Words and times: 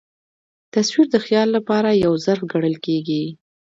تصویر 0.73 1.05
د 1.11 1.15
خیال 1.25 1.47
له 1.55 1.61
پاره 1.67 1.91
یو 2.05 2.13
ظرف 2.25 2.41
ګڼل 2.51 2.75
کېږي. 2.85 3.23